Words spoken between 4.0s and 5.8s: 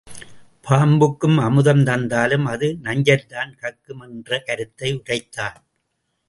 என்ற கருத்தை உரைத்தான்.